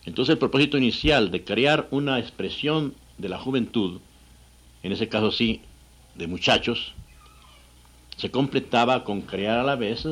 Entonces 0.04 0.32
el 0.32 0.38
propósito 0.38 0.78
inicial 0.78 1.30
de 1.30 1.44
crear 1.44 1.88
una 1.90 2.18
expresión 2.18 2.94
de 3.18 3.28
la 3.28 3.38
juventud, 3.38 4.00
en 4.82 4.92
ese 4.92 5.08
caso 5.08 5.32
sí, 5.32 5.60
de 6.14 6.26
muchachos, 6.26 6.94
se 8.16 8.30
completaba 8.30 9.04
con 9.04 9.22
crear 9.22 9.58
a 9.58 9.64
la 9.64 9.76
vez 9.76 10.06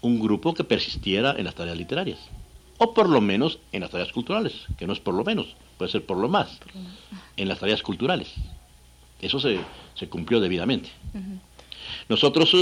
un 0.00 0.20
grupo 0.20 0.54
que 0.54 0.64
persistiera 0.64 1.34
en 1.38 1.44
las 1.44 1.54
tareas 1.54 1.76
literarias 1.76 2.18
o 2.82 2.94
por 2.94 3.08
lo 3.08 3.20
menos 3.20 3.60
en 3.70 3.82
las 3.82 3.90
tareas 3.90 4.12
culturales, 4.12 4.52
que 4.76 4.88
no 4.88 4.92
es 4.92 4.98
por 4.98 5.14
lo 5.14 5.22
menos, 5.22 5.54
puede 5.78 5.92
ser 5.92 6.04
por 6.04 6.18
lo 6.18 6.28
más, 6.28 6.58
en 7.36 7.48
las 7.48 7.60
tareas 7.60 7.80
culturales. 7.80 8.34
Eso 9.22 9.38
se, 9.40 9.58
cumplió 10.08 10.40
debidamente. 10.40 10.90
Nosotros, 12.08 12.54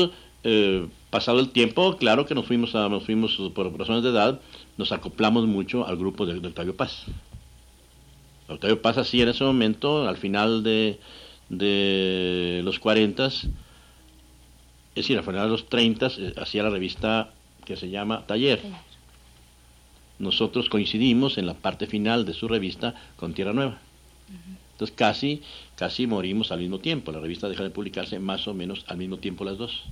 eh, 0.45 0.87
pasado 1.09 1.41
el 1.41 1.49
tiempo, 1.49 1.97
claro 1.97 2.27
que 2.27 2.35
nos 2.35 2.47
fuimos, 2.47 2.75
a, 2.75 2.89
nos 2.89 3.05
fuimos 3.05 3.37
por 3.55 3.77
razones 3.79 4.03
de 4.05 4.11
edad, 4.11 4.41
nos 4.77 4.93
acoplamos 4.93 5.47
mucho 5.47 5.87
al 5.87 5.97
grupo 5.97 6.27
de, 6.27 6.47
Octavio 6.47 6.77
Paz. 6.77 7.07
Octavio 8.47 8.83
Paz 8.83 8.99
así 8.99 9.23
en 9.23 9.31
ese 9.31 9.43
momento, 9.43 10.07
al 10.07 10.19
final 10.19 10.63
de, 10.63 11.01
de 11.49 12.61
los 12.63 12.79
40, 12.79 13.27
es 13.27 13.49
decir, 14.95 15.19
a 15.19 15.23
finales 15.23 15.45
de 15.45 15.51
los 15.51 15.69
30, 15.69 16.07
eh, 16.07 16.35
hacía 16.37 16.63
la 16.63 16.71
revista 16.71 17.33
que 17.65 17.77
se 17.77 17.89
llama 17.89 18.27
Taller. 18.27 18.61
Nosotros 20.19 20.69
coincidimos 20.69 21.39
en 21.39 21.47
la 21.47 21.55
parte 21.55 21.87
final 21.87 22.27
de 22.27 22.35
su 22.35 22.49
revista 22.49 22.95
con 23.17 23.33
Tierra 23.33 23.55
Nueva. 23.55 23.79
Entonces 24.81 24.97
casi, 24.97 25.43
casi 25.77 26.07
morimos 26.07 26.53
al 26.53 26.61
mismo 26.61 26.79
tiempo. 26.79 27.13
La 27.13 27.21
revista 27.21 27.51
deja 27.51 27.63
de 27.63 27.69
publicarse 27.69 28.19
más 28.19 28.49
o 28.49 28.55
menos 28.55 28.87
al 28.89 28.97
mismo 28.97 29.19
tiempo 29.19 29.45
las 29.45 29.59
dos. 29.59 29.85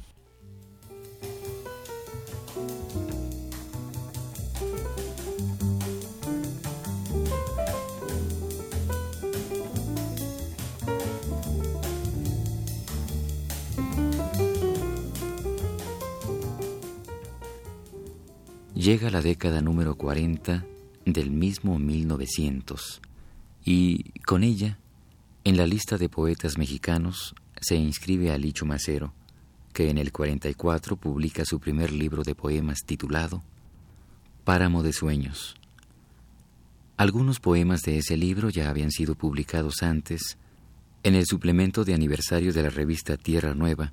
Llega 18.75 19.11
la 19.11 19.21
década 19.21 19.61
número 19.61 19.97
40 19.97 20.64
del 21.04 21.30
mismo 21.30 21.78
1900 21.78 23.02
y 23.65 24.12
con 24.21 24.43
ella, 24.43 24.79
en 25.45 25.57
la 25.57 25.67
lista 25.67 25.99
de 25.99 26.09
poetas 26.09 26.59
mexicanos, 26.59 27.35
se 27.61 27.77
inscribe 27.77 28.31
Ali 28.31 28.53
Chumacero, 28.53 29.12
que 29.73 29.91
en 29.91 29.99
el 29.99 30.12
44 30.12 30.97
publica 30.97 31.45
su 31.45 31.61
primer 31.61 31.93
libro 31.93 32.23
de 32.23 32.35
poemas 32.35 32.79
titulado 32.85 33.43
Páramo 34.45 34.83
de 34.83 34.93
Sueños. 34.93 35.55
Algunos 36.97 37.38
poemas 37.41 37.83
de 37.83 37.99
ese 37.99 38.17
libro 38.17 38.50
ya 38.50 38.71
habían 38.71 38.91
sido 38.91 39.15
publicados 39.15 39.83
antes 39.83 40.38
en 41.03 41.15
el 41.15 41.27
suplemento 41.27 41.85
de 41.85 41.95
aniversario 41.95 42.53
de 42.53 42.62
la 42.62 42.71
revista 42.71 43.17
Tierra 43.17 43.55
Nueva, 43.55 43.93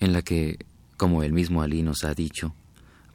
en 0.00 0.12
la 0.12 0.22
que, 0.22 0.58
como 0.96 1.22
el 1.22 1.32
mismo 1.32 1.62
Ali 1.62 1.82
nos 1.82 2.04
ha 2.04 2.14
dicho, 2.14 2.54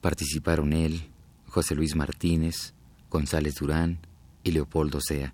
Participaron 0.01 0.74
él, 0.74 1.10
José 1.48 1.75
Luis 1.75 1.96
Martínez, 1.96 2.74
González 3.10 3.56
Durán 3.56 4.00
y 4.44 4.51
Leopoldo 4.51 5.01
Sea, 5.01 5.34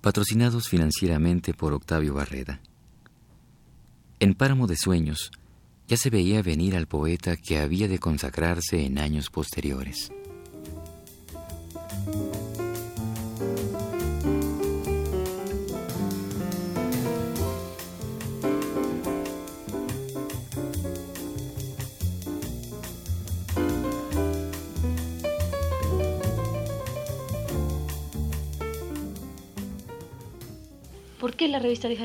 patrocinados 0.00 0.68
financieramente 0.68 1.54
por 1.54 1.72
Octavio 1.72 2.14
Barreda. 2.14 2.60
En 4.18 4.34
Páramo 4.34 4.66
de 4.66 4.76
Sueños 4.76 5.30
ya 5.88 5.96
se 5.96 6.10
veía 6.10 6.42
venir 6.42 6.76
al 6.76 6.86
poeta 6.86 7.36
que 7.36 7.58
había 7.58 7.88
de 7.88 7.98
consagrarse 7.98 8.84
en 8.84 8.98
años 8.98 9.30
posteriores. 9.30 10.12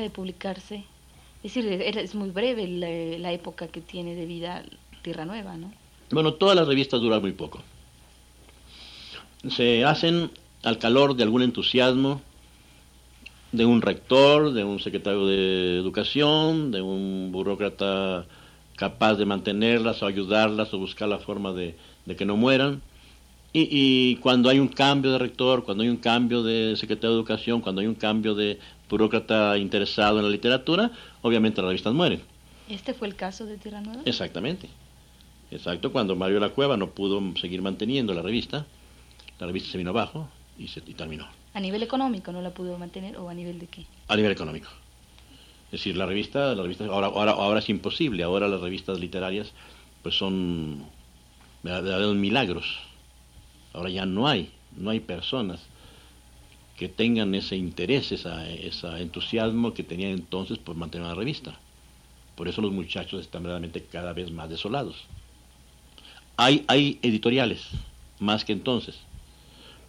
De 0.06 0.10
publicarse? 0.10 0.84
Es 1.42 1.54
decir, 1.54 1.66
es 1.82 2.14
muy 2.14 2.30
breve 2.30 2.66
la, 3.18 3.32
época 3.32 3.68
que 3.68 3.80
tiene 3.80 4.14
de 4.14 4.26
vida 4.26 4.62
Tierra 5.02 5.24
Nueva, 5.24 5.56
¿no? 5.56 5.72
Bueno, 6.10 6.34
todas 6.34 6.56
las 6.56 6.66
revistas 6.66 7.00
duran 7.00 7.20
muy 7.20 7.32
poco. 7.32 7.60
Se 9.50 9.84
hacen 9.84 10.30
al 10.62 10.78
calor 10.78 11.14
de 11.14 11.22
algún 11.22 11.42
entusiasmo 11.42 12.20
de 13.52 13.64
un 13.64 13.82
rector, 13.82 14.52
de 14.52 14.64
un 14.64 14.80
secretario 14.80 15.26
de 15.26 15.78
educación, 15.78 16.70
de 16.72 16.82
un 16.82 17.30
burócrata 17.32 18.26
capaz 18.76 19.14
de 19.14 19.24
mantenerlas 19.24 20.02
o 20.02 20.06
ayudarlas 20.06 20.72
o 20.74 20.78
buscar 20.78 21.08
la 21.08 21.18
forma 21.18 21.52
de, 21.52 21.76
que 22.16 22.24
no 22.24 22.36
mueran. 22.36 22.82
Y, 23.58 23.68
y, 23.70 24.16
cuando 24.16 24.50
hay 24.50 24.58
un 24.58 24.68
cambio 24.68 25.12
de 25.12 25.18
rector, 25.18 25.64
cuando 25.64 25.82
hay 25.82 25.88
un 25.88 25.96
cambio 25.96 26.42
de 26.42 26.76
secretario 26.76 27.12
de 27.12 27.16
educación, 27.16 27.62
cuando 27.62 27.80
hay 27.80 27.86
un 27.86 27.94
cambio 27.94 28.34
de 28.34 28.58
burócrata 28.86 29.56
interesado 29.56 30.18
en 30.18 30.26
la 30.26 30.30
literatura, 30.30 30.90
obviamente 31.22 31.62
las 31.62 31.68
revistas 31.68 31.94
mueren. 31.94 32.20
¿Este 32.68 32.92
fue 32.92 33.08
el 33.08 33.16
caso 33.16 33.46
de 33.46 33.56
Tierra 33.56 33.80
Nueva? 33.80 34.02
Exactamente. 34.04 34.68
Exacto, 35.50 35.90
cuando 35.90 36.14
Mario 36.16 36.38
La 36.38 36.50
Cueva 36.50 36.76
no 36.76 36.90
pudo 36.90 37.22
seguir 37.40 37.62
manteniendo 37.62 38.12
la 38.12 38.20
revista, 38.20 38.66
la 39.40 39.46
revista 39.46 39.72
se 39.72 39.78
vino 39.78 39.88
abajo 39.88 40.28
y, 40.58 40.68
se, 40.68 40.82
terminó. 40.82 41.26
¿A 41.54 41.60
nivel 41.60 41.82
económico 41.82 42.32
no 42.32 42.42
la 42.42 42.50
pudo 42.50 42.76
mantener 42.76 43.16
o 43.16 43.30
a 43.30 43.32
nivel 43.32 43.58
de 43.58 43.68
qué? 43.68 43.86
A 44.08 44.16
nivel 44.16 44.32
económico. 44.32 44.68
Es 45.68 45.80
decir, 45.80 45.96
la 45.96 46.04
revista, 46.04 46.54
la 46.54 46.62
revista 46.62 46.84
ahora, 46.84 47.06
ahora, 47.06 47.32
ahora 47.32 47.60
es 47.60 47.70
imposible, 47.70 48.22
ahora 48.22 48.48
las 48.48 48.60
revistas 48.60 49.00
literarias 49.00 49.54
pues 50.02 50.14
son 50.14 50.84
verdaderos 51.62 52.16
milagros. 52.16 52.66
Ahora 53.76 53.90
ya 53.90 54.06
no 54.06 54.26
hay, 54.26 54.50
no 54.74 54.88
hay 54.88 55.00
personas 55.00 55.60
que 56.78 56.88
tengan 56.88 57.34
ese 57.34 57.56
interés, 57.56 58.10
ese 58.10 58.88
entusiasmo 58.98 59.74
que 59.74 59.82
tenían 59.82 60.12
entonces 60.12 60.58
por 60.58 60.76
mantener 60.76 61.06
la 61.08 61.14
revista. 61.14 61.58
Por 62.36 62.48
eso 62.48 62.62
los 62.62 62.72
muchachos 62.72 63.20
están 63.20 63.42
verdaderamente 63.42 63.82
cada 63.82 64.14
vez 64.14 64.30
más 64.30 64.48
desolados. 64.48 65.04
Hay, 66.38 66.64
hay 66.68 66.98
editoriales, 67.02 67.68
más 68.18 68.46
que 68.46 68.54
entonces, 68.54 68.98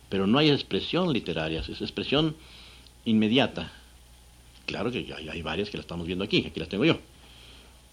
pero 0.09 0.27
no 0.27 0.37
hay 0.37 0.49
expresión 0.49 1.13
literaria, 1.13 1.61
es 1.61 1.81
expresión 1.81 2.35
inmediata. 3.05 3.71
Claro 4.65 4.91
que 4.91 5.13
hay, 5.13 5.41
varias 5.41 5.69
que 5.69 5.77
las 5.77 5.85
estamos 5.85 6.07
viendo 6.07 6.25
aquí, 6.25 6.45
aquí 6.45 6.59
las 6.59 6.69
tengo 6.69 6.83
yo. 6.83 6.97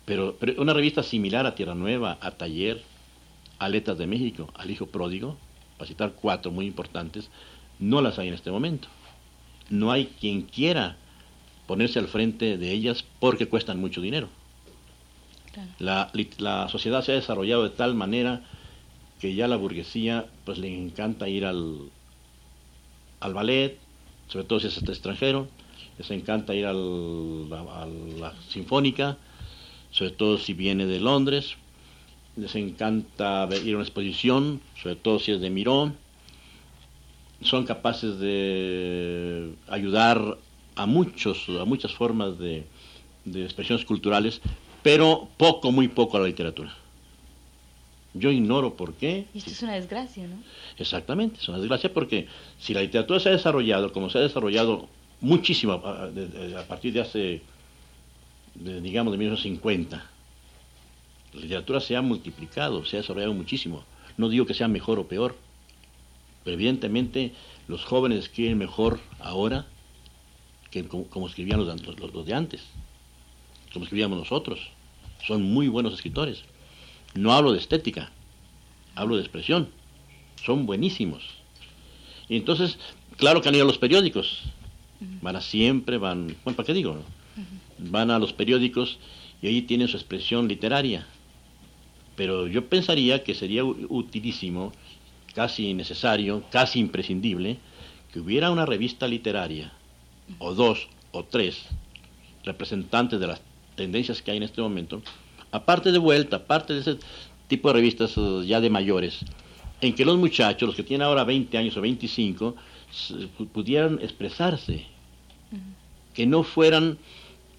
Pero, 0.07 0.37
pero 0.41 0.61
una 0.61 0.73
revista 0.73 1.05
similar 1.05 1.47
a 1.47 1.55
Tierra 1.55 1.77
Nueva, 1.77 2.19
a 2.21 2.33
Taller, 2.33 2.83
a 3.61 3.69
Letras 3.69 3.97
de 3.97 4.09
México, 4.09 4.53
al 4.57 4.71
Hijo 4.71 4.87
Pródigo, 4.87 5.39
para 5.77 5.89
citar 5.89 6.13
cuatro 6.13 6.51
muy 6.51 6.67
importantes, 6.67 7.31
no 7.79 8.01
las 8.01 8.19
hay 8.19 8.29
en 8.29 8.35
este 8.35 8.51
momento. 8.51 8.89
No 9.71 9.91
hay 9.91 10.07
quien 10.21 10.43
quiera 10.43 10.97
ponerse 11.67 11.99
al 11.99 12.09
frente 12.09 12.59
de 12.59 12.71
ellas 12.71 13.05
porque 13.21 13.47
cuestan 13.47 13.81
mucho 13.81 14.01
dinero. 14.01 14.29
La, 15.79 16.11
sociedad 16.69 17.03
se 17.03 17.13
ha 17.13 17.15
desarrollado 17.15 17.63
de 17.63 17.71
tal 17.71 17.95
manera 17.95 18.43
que 19.21 19.35
ya 19.35 19.47
la 19.47 19.57
burguesía 19.57 20.27
pues 20.45 20.59
le 20.59 20.75
encanta 20.77 21.29
ir 21.29 21.45
al, 21.45 21.91
al 23.21 23.35
ballet, 23.35 23.79
sobre 24.29 24.45
todo 24.47 24.61
si 24.61 24.67
es 24.67 24.77
extranjero, 24.77 25.49
les 25.97 26.11
encanta 26.11 26.55
ir 26.55 26.67
al, 26.67 27.49
a, 27.53 27.87
la 28.19 28.35
sinfónica, 28.49 29.17
sobre 29.91 30.11
todo 30.11 30.39
si 30.39 30.55
viene 30.55 30.87
de 30.87 30.99
Londres, 30.99 31.57
les 32.37 32.55
encanta 32.57 33.49
ir 33.65 33.75
a 33.75 33.77
una 33.77 33.85
exposición, 33.85 34.61
sobre 34.81 34.97
todo 34.97 35.19
si 35.19 35.33
es 35.33 35.41
de 35.41 35.51
Mirón, 35.51 35.97
son 37.43 37.65
capaces 37.65 38.19
de 38.19 39.53
ayudar 39.69 40.39
a 40.77 40.87
muchos, 40.87 41.47
a 41.61 41.65
muchas 41.65 41.93
formas 41.93 42.39
de, 42.39 42.65
expresiones 43.27 43.85
culturales, 43.85 44.41
pero 44.83 45.29
poco, 45.37 45.71
muy 45.71 45.89
poco 45.89 46.17
a 46.17 46.21
la 46.21 46.27
literatura. 46.27 46.75
Yo 48.15 48.31
ignoro 48.31 48.75
por 48.75 48.95
qué. 48.95 49.27
Y 49.35 49.39
esto 49.39 49.51
es 49.51 49.63
una 49.63 49.75
desgracia, 49.75 50.27
¿no? 50.27 50.37
Exactamente, 50.79 51.41
es 51.41 51.49
una 51.49 51.59
desgracia 51.59 51.93
porque 51.93 52.29
si 52.59 52.73
la 52.75 52.81
literatura 52.81 53.19
se 53.19 53.29
ha 53.29 53.33
desarrollado 53.33 53.93
como 53.93 54.09
se 54.11 54.19
ha 54.19 54.21
desarrollado 54.21 54.89
muchísimo 55.21 55.73
a, 55.73 56.11
partir 56.69 56.93
de 56.93 57.01
hace, 57.01 57.43
digamos, 58.55 59.13
de 59.13 59.19
1950, 59.19 60.11
la 61.35 61.41
literatura 61.41 61.81
se 61.81 61.97
ha 61.97 62.03
multiplicado, 62.03 62.85
se 62.85 62.97
ha 62.97 63.01
desarrollado 63.01 63.35
muchísimo. 63.35 63.85
No 64.17 64.29
digo 64.29 64.47
que 64.47 64.55
sea 64.55 64.69
mejor 64.69 64.99
o 64.99 65.09
peor, 65.09 65.37
pero 66.45 66.55
evidentemente 66.55 67.33
los 67.67 67.85
jóvenes 67.85 68.21
escriben 68.21 68.59
mejor 68.59 69.01
ahora 69.19 69.67
que 70.71 70.87
como, 70.87 71.29
escribían 71.29 71.65
los, 71.65 71.99
los, 71.99 72.27
de 72.27 72.35
antes, 72.35 72.63
como 73.73 73.85
escribíamos 73.85 74.19
nosotros. 74.19 74.61
Son 75.27 75.43
muy 75.43 75.69
buenos 75.69 75.95
escritores. 75.95 76.43
No 77.15 77.33
hablo 77.33 77.53
de 77.53 77.59
estética, 77.59 78.13
hablo 78.95 79.17
de 79.17 79.23
expresión. 79.23 79.69
Son 80.45 80.67
buenísimos. 80.67 81.25
Y 82.29 82.37
entonces, 82.37 82.79
claro 83.17 83.41
que 83.41 83.49
han 83.49 83.55
ido 83.55 83.65
a 83.65 83.67
los 83.69 83.79
periódicos. 83.79 84.43
Van 85.23 85.37
a 85.37 85.41
siempre, 85.41 85.99
van, 85.99 86.37
bueno, 86.45 86.57
¿para 86.57 86.67
qué 86.67 86.75
digo? 86.75 87.03
Van 87.79 88.11
a 88.11 88.19
los 88.19 88.33
periódicos 88.33 88.99
y 89.43 89.47
ahí 89.49 89.63
tienen 89.63 89.89
su 89.89 89.97
expresión 89.97 90.49
literaria. 90.49 91.07
Pero 92.17 92.47
yo 92.47 92.69
pensaría 92.69 93.25
que 93.25 93.35
sería 93.35 93.65
utilísimo 93.65 94.73
casi 95.35 95.75
necesario, 95.75 96.45
casi 96.51 96.79
imprescindible, 96.79 97.59
que 98.13 98.21
hubiera 98.21 98.51
una 98.51 98.67
revista 98.67 99.09
literaria, 99.09 99.73
o 100.39 100.55
dos 100.55 100.89
o 101.11 101.25
tres, 101.25 101.67
representantes 102.45 103.19
de 103.19 103.27
las 103.27 103.41
tendencias 103.75 104.23
que 104.23 104.31
hay 104.31 104.37
en 104.37 104.45
este 104.45 104.63
momento, 104.63 105.03
aparte 105.51 105.91
de 105.93 105.99
vuelta, 105.99 106.37
aparte 106.37 106.75
de 106.75 106.81
ese 106.81 106.99
tipo 107.49 107.69
de 107.69 107.75
revistas 107.75 108.17
uh, 108.17 108.43
ya 108.43 108.61
de 108.61 108.71
mayores, 108.71 109.21
en 109.81 109.95
que 109.95 110.05
los 110.05 110.17
muchachos, 110.19 110.67
los 110.67 110.77
que 110.77 110.83
tienen 110.83 111.07
ahora 111.07 111.25
20 111.25 111.59
años 111.59 111.77
o 111.77 111.81
25, 111.81 112.55
pudieran 113.53 113.99
expresarse, 114.01 114.87
que 116.15 116.27
no 116.27 116.45
fueran 116.45 116.99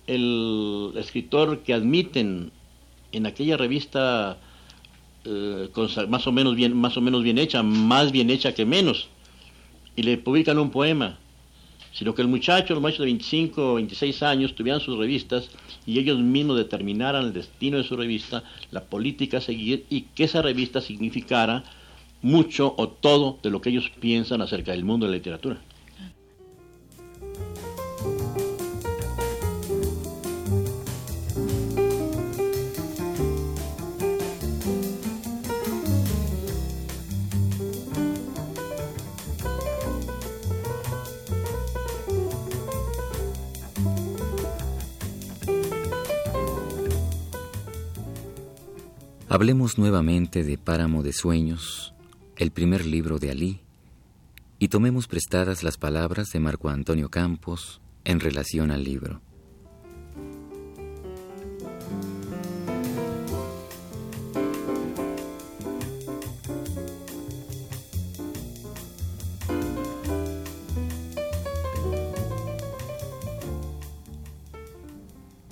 el 0.08 0.94
escritor 0.96 1.64
que 1.64 1.74
admiten 1.74 2.52
en 3.12 3.26
aquella 3.26 3.58
revista 3.58 4.38
eh, 5.26 5.70
más 6.08 6.28
o 6.28 6.32
menos 6.32 6.56
bien 6.56 6.76
más 6.76 6.98
o 6.98 7.02
menos 7.02 7.24
bien 7.24 7.38
hecha, 7.38 7.64
más 7.64 8.12
bien 8.12 8.30
hecha 8.30 8.54
que 8.54 8.66
menos, 8.66 9.08
y 9.96 10.04
le 10.04 10.18
publican 10.18 10.60
un 10.60 10.72
poema, 10.72 11.18
sino 11.94 12.14
que 12.14 12.22
el 12.22 12.28
muchacho, 12.28 12.74
los 12.74 12.82
muchachos 12.82 13.00
de 13.00 13.06
25 13.06 13.72
o 13.72 13.76
26 13.76 14.24
años 14.24 14.54
tuvieran 14.54 14.82
sus 14.82 14.98
revistas 14.98 15.50
y 15.86 16.00
ellos 16.00 16.20
mismos 16.20 16.58
determinaran 16.58 17.26
el 17.26 17.34
destino 17.34 17.78
de 17.78 17.84
su 17.84 17.96
revista, 17.96 18.44
la 18.72 18.84
política 18.84 19.38
a 19.38 19.42
seguir 19.42 19.86
y 19.90 20.02
que 20.02 20.26
esa 20.26 20.42
revista 20.42 20.82
significara 20.82 21.64
mucho 22.22 22.74
o 22.78 22.90
todo 22.90 23.38
de 23.42 23.50
lo 23.50 23.62
que 23.62 23.70
ellos 23.70 23.92
piensan 24.00 24.42
acerca 24.42 24.72
del 24.72 24.84
mundo 24.84 25.06
de 25.06 25.12
la 25.12 25.18
literatura. 25.18 25.62
Hablemos 49.36 49.78
nuevamente 49.78 50.46
de 50.46 50.58
Páramo 50.58 51.04
de 51.04 51.12
Sueños, 51.12 51.94
el 52.38 52.52
primer 52.52 52.86
libro 52.86 53.20
de 53.20 53.32
Alí, 53.32 53.60
y 54.60 54.70
tomemos 54.70 55.08
prestadas 55.08 55.62
las 55.62 55.76
palabras 55.76 56.30
de 56.30 56.40
Marco 56.40 56.70
Antonio 56.70 57.10
Campos 57.10 57.82
en 58.06 58.22
relación 58.22 58.72
al 58.72 58.86
libro. 58.86 59.20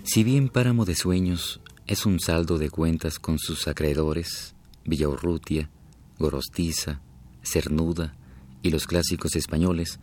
Si 0.03 0.23
bien 0.23 0.47
Páramo 0.47 0.85
de 0.85 0.95
Sueños 0.95 1.59
es 1.87 2.05
un 2.05 2.19
saldo 2.19 2.57
de 2.57 2.69
cuentas 2.69 3.19
con 3.19 3.39
sus 3.39 3.67
acreedores, 3.67 4.55
Villaurrutia, 4.85 5.69
Gorostiza, 6.17 7.01
Cernuda 7.43 8.15
y 8.61 8.69
los 8.69 8.87
clásicos 8.87 9.35
españoles, 9.35 9.99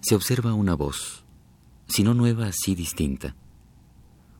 se 0.00 0.14
observa 0.14 0.54
una 0.54 0.74
voz, 0.74 1.24
si 1.88 2.02
no 2.02 2.14
nueva, 2.14 2.50
sí 2.52 2.74
distinta. 2.74 3.34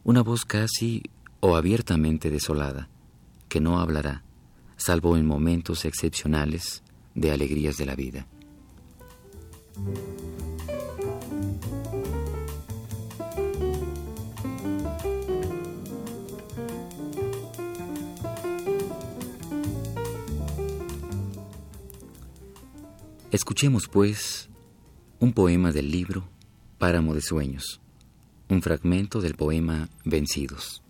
Una 0.05 0.23
voz 0.23 0.45
casi 0.45 1.03
o 1.41 1.57
abiertamente 1.57 2.31
desolada, 2.31 2.89
que 3.49 3.61
no 3.61 3.81
hablará, 3.81 4.23
salvo 4.77 5.17
en 5.17 5.27
momentos 5.27 5.85
excepcionales 5.85 6.83
de 7.15 7.31
alegrías 7.31 7.77
de 7.77 7.87
la 7.87 7.95
vida. 7.95 8.27
Escuchemos, 23.33 23.89
pues, 23.89 24.51
un 25.19 25.33
poema 25.33 25.73
del 25.73 25.91
libro 25.91 26.29
Páramo 26.77 27.15
de 27.15 27.23
Sueños, 27.23 27.81
un 28.51 28.61
fragmento 28.61 29.23
del 29.23 29.37
poema 29.37 29.89
Vencidos. 30.05 30.83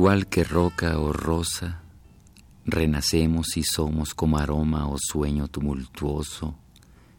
Igual 0.00 0.28
que 0.28 0.44
roca 0.44 0.98
o 0.98 1.12
rosa, 1.12 1.82
renacemos 2.64 3.58
y 3.58 3.62
somos 3.62 4.14
como 4.14 4.38
aroma 4.38 4.88
o 4.88 4.96
sueño 4.98 5.46
tumultuoso, 5.48 6.54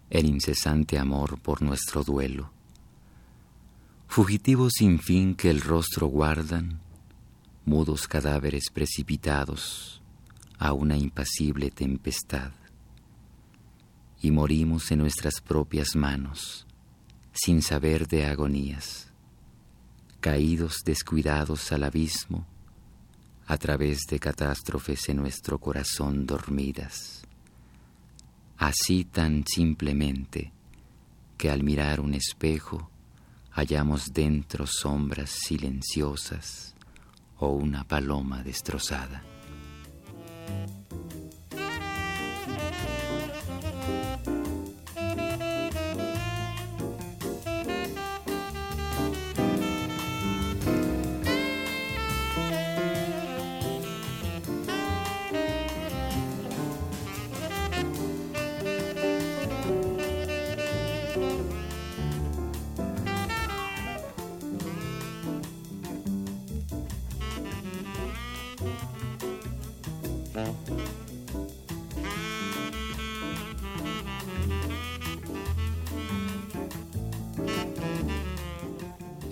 el 0.10 0.26
incesante 0.26 0.98
amor 0.98 1.39
por 1.39 1.62
nuestro 1.62 2.04
duelo. 2.04 2.50
Fugitivos 4.08 4.74
sin 4.78 4.98
fin 4.98 5.36
que 5.36 5.52
el 5.52 5.62
rostro 5.62 6.08
guardan, 6.08 6.80
mudos 7.65 8.08
cadáveres 8.08 8.72
precipitados 8.74 10.02
a 10.58 10.74
una 10.74 10.98
impasible 10.98 11.70
tempestad. 11.70 12.50
Y 14.24 14.32
morimos 14.32 14.89
en 14.89 14.98
nuestras 14.98 15.39
propias 15.39 15.96
manos, 15.96 16.65
sin 17.32 17.62
saber 17.62 18.08
de 18.08 18.26
agonías, 18.26 19.12
caídos 20.20 20.82
descuidados 20.84 21.72
al 21.72 21.84
abismo, 21.84 22.48
a 23.47 23.58
través 23.58 24.01
de 24.10 24.19
catástrofes 24.19 25.10
en 25.10 25.17
nuestro 25.17 25.60
corazón 25.60 26.25
dormidas. 26.25 27.23
Así 28.58 29.06
tan 29.06 29.43
simplemente 29.45 30.51
que 31.38 31.49
al 31.49 31.63
mirar 31.63 31.99
un 31.99 32.13
espejo 32.13 32.89
hallamos 33.51 34.13
dentro 34.13 34.65
sombras 34.67 35.32
silenciosas 35.32 36.75
o 37.38 37.49
una 37.49 37.84
paloma 37.84 38.43
destrozada. 38.43 39.23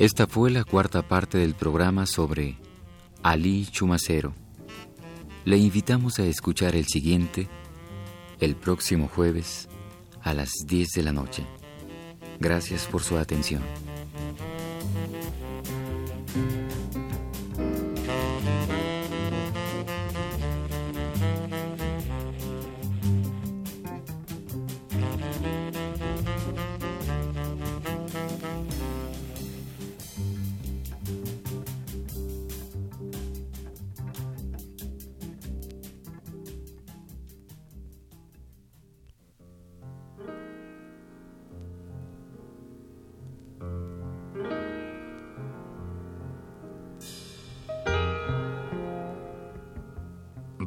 Esta 0.10 0.26
fue 0.26 0.50
la 0.50 0.63
cuarta 0.63 1.08
parte 1.08 1.38
del 1.38 1.54
programa 1.54 2.08
sobre 2.08 2.58
Ali 3.22 3.67
Chumacero. 3.67 4.34
Le 5.45 5.56
invitamos 5.58 6.17
a 6.17 6.26
escuchar 6.26 6.76
el 6.76 6.88
siguiente 6.88 7.48
el 8.39 8.56
próximo 8.56 9.08
jueves 9.08 9.69
a 10.24 10.34
las 10.34 10.50
10 10.65 10.89
de 10.95 11.04
la 11.04 11.13
noche. 11.13 11.45
Gracias 12.39 12.88
por 12.88 13.04
su 13.04 13.19
atención. 13.19 13.62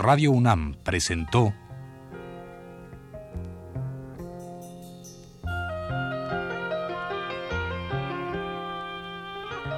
Radio 0.02 0.32
UNAM 0.32 0.74
presentó 0.82 1.54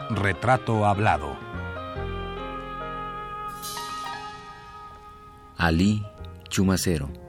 Retrato 0.08 0.86
Hablado. 0.86 1.36
Ali 5.58 6.02
Chumacero. 6.48 7.23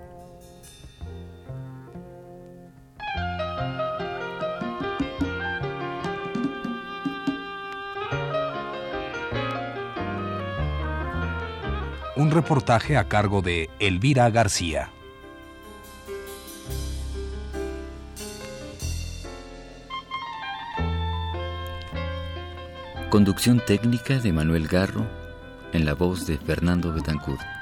Un 12.18 12.32
reportaje 12.32 12.96
a 12.96 13.10
cargo 13.10 13.42
de 13.42 13.70
Elvira 13.78 14.30
García. 14.30 14.90
Conducción 23.10 23.62
técnica 23.66 24.20
de 24.20 24.32
Manuel 24.32 24.70
Garro 24.70 25.06
en 25.74 25.84
la 25.84 25.94
voz 25.94 26.26
de 26.26 26.38
Fernando 26.38 26.94
Betancourt. 26.94 27.55